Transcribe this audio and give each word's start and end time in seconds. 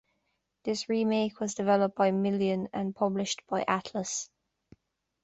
This 0.63 0.89
remake 0.89 1.39
was 1.39 1.53
developed 1.53 1.95
by 1.95 2.09
Million 2.09 2.69
and 2.73 2.95
published 2.95 3.45
by 3.45 3.63
Atlus. 3.67 4.31